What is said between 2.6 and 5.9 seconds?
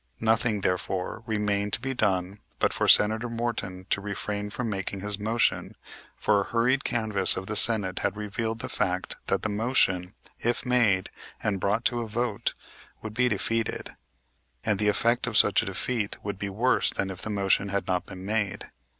for Senator Morton to refrain from making his motion;